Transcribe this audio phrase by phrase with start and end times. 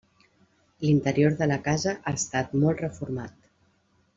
[0.85, 3.39] L'interior de la casa ha estat molt reformat.